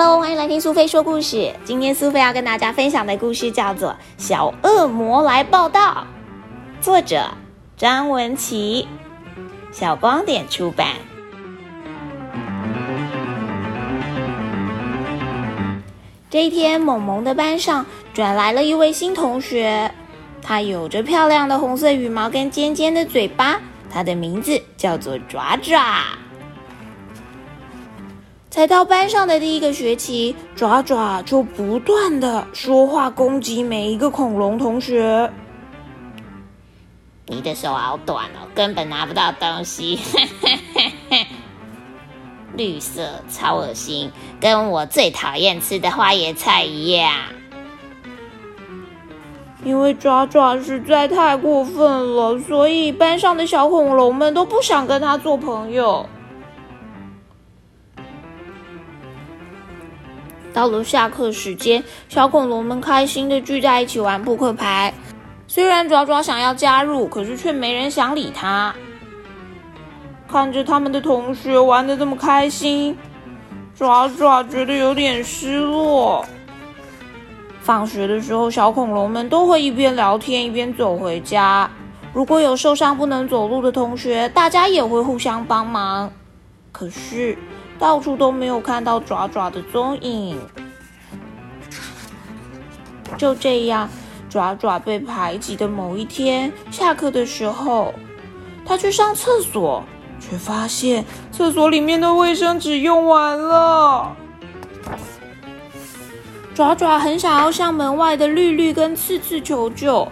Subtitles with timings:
[0.00, 1.52] Hello，欢迎来听苏菲说故事。
[1.64, 6.06] 今天苏菲要跟大家分享的故事叫做《小恶魔来报道》，
[6.84, 7.32] 作者
[7.76, 8.86] 张文琪，
[9.72, 10.86] 小光点出版。
[16.30, 19.90] 这一天，萌萌的班上转来了一位新同学，
[20.40, 26.04] 他有着漂亮的红色羽毛跟尖尖的嘴巴，他的名字叫做爪爪。
[28.50, 35.30] 才到班上的第一个学期，爪爪就不断的说话攻击每一个恐龙同学。
[37.26, 39.98] 你的手好短哦，根本拿不到东西。
[42.56, 47.12] 绿色超恶心，跟我最讨厌吃的花椰菜一样。
[49.62, 56.08] 因为爪爪实在太过分了，所以班上的小恐龙们都不想跟他做朋友。
[60.52, 64.92] 到了下课时间，小恐龙们开心的聚在一起玩扑克牌。
[65.46, 68.74] 虽然爪爪想要加入，可是却没人想理他。
[70.30, 72.96] 看着他们的同学玩的这么开心，
[73.74, 76.24] 爪爪觉得有点失落。
[77.60, 81.70] 放学的时候，小恐龙们都会一边聊天一边走回家。
[82.12, 86.10] 如果有受伤不能走路的同学，大家也会互相帮忙。
[86.72, 87.38] 可是。
[87.78, 90.38] 到处都没有看到爪爪的踪影。
[93.16, 93.88] 就这样，
[94.28, 97.94] 爪爪被排挤的某一天，下课的时候，
[98.64, 99.82] 他去上厕所，
[100.20, 104.14] 却发现厕所里面的卫生纸用完了。
[106.54, 110.06] 爪爪很想要向门外的绿绿跟刺刺求救，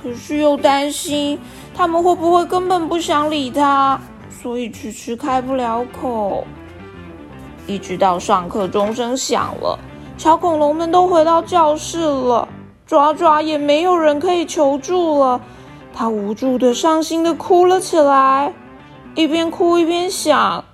[0.00, 1.38] 可是又担心
[1.74, 4.00] 他们会不会根本不想理他，
[4.30, 6.46] 所以迟迟开不了口。
[7.70, 9.78] 一直到上课钟声响了，
[10.18, 12.48] 小恐龙们都回到教室了，
[12.84, 15.40] 爪爪也没有人可以求助了，
[15.94, 18.52] 他无助的、伤心的哭了起来，
[19.14, 20.64] 一边哭一边想：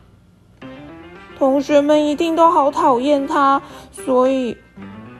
[1.39, 3.61] 同学们一定都好讨厌他，
[3.93, 4.57] 所以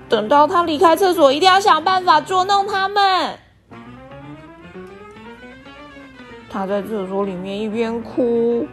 [0.09, 3.39] 等到他离开厕所，一定要想办法捉弄他们。
[6.49, 8.67] 他在厕所里面一边哭，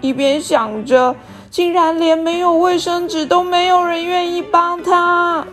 [0.00, 1.14] 一边想着。
[1.50, 5.46] 竟然连没有卫生纸都没有人愿意帮他。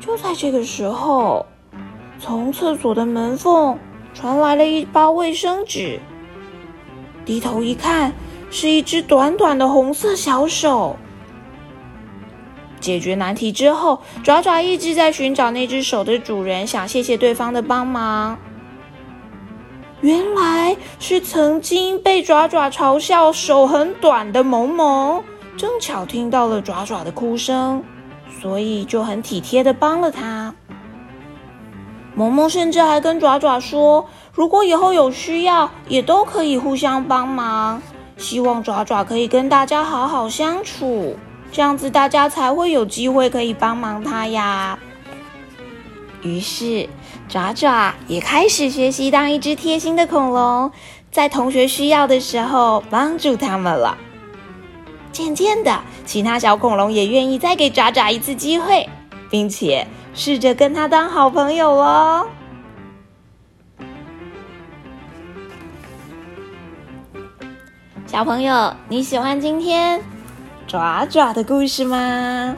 [0.00, 1.46] 就在这个时候，
[2.18, 3.78] 从厕所的门缝
[4.14, 6.00] 传来了一包卫生纸。
[7.24, 8.12] 低头一看，
[8.50, 10.96] 是一只短短的红色小手。
[12.80, 18.36] 解决难题之后，爪爪一直在寻找那只手的主人，想谢谢对方的帮忙。
[20.02, 25.22] 原来是曾经被爪爪嘲笑手很短的萌萌，
[25.56, 27.80] 正巧听到了爪爪的哭声，
[28.40, 30.52] 所以就很体贴的帮了他。
[32.16, 34.04] 萌萌甚至还跟爪爪说，
[34.34, 37.80] 如果以后有需要，也都可以互相帮忙。
[38.16, 41.16] 希望爪爪可以跟大家好好相处，
[41.52, 44.76] 这样子大家才会有机会可以帮忙他呀。
[46.22, 46.88] 于是。
[47.28, 50.70] 爪爪也开始学习当一只贴心的恐龙，
[51.10, 53.96] 在同学需要的时候帮助他们了。
[55.12, 58.86] 渐渐的，其他小恐龙也愿意再给爪爪一次机会，
[59.30, 62.26] 并且试着跟他当好朋友哦。
[68.06, 70.02] 小朋友，你喜欢今天
[70.66, 72.54] 爪爪的故事吗？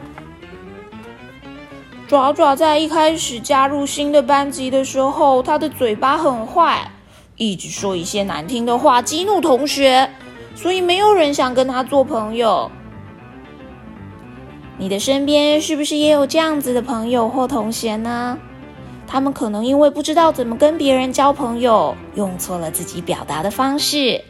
[2.15, 6.93] 爪爪在一开始加入新的班级的时候，他的嘴巴很坏，
[7.35, 10.09] 一直说一些难听的话激怒同学，
[10.55, 12.71] 所以没有人想跟他做朋友。
[14.79, 18.39] 你的身边是不是也有这样子的朋友或同学呢？
[19.09, 24.23] 他们可能因为不知道怎么跟别人交朋友，用错了自己表达的方式。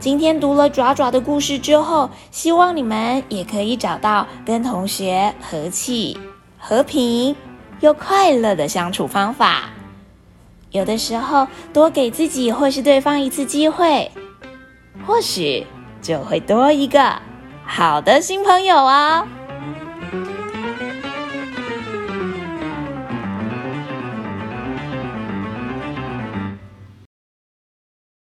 [0.00, 6.16] 今天读了爪爪的故事之后，希望你们也可以找到跟同学和气。
[6.66, 7.36] 和平
[7.80, 9.64] 又快乐的相处方法，
[10.70, 14.10] 有的时候多给自己或是对方一次机会，
[15.06, 15.66] 或许
[16.00, 17.20] 就会多一个
[17.66, 19.28] 好的新朋友哦。